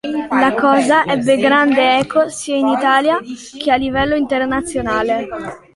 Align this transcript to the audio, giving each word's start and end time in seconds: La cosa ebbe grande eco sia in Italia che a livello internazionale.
La 0.31 0.55
cosa 0.55 1.05
ebbe 1.05 1.37
grande 1.37 1.99
eco 1.99 2.27
sia 2.27 2.55
in 2.55 2.65
Italia 2.69 3.19
che 3.21 3.71
a 3.71 3.75
livello 3.75 4.15
internazionale. 4.15 5.29